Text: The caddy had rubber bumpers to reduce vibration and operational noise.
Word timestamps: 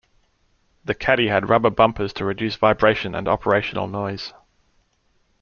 The 0.83 0.95
caddy 0.95 1.27
had 1.27 1.47
rubber 1.47 1.69
bumpers 1.69 2.11
to 2.13 2.25
reduce 2.25 2.55
vibration 2.55 3.13
and 3.13 3.27
operational 3.27 3.87
noise. 3.87 4.33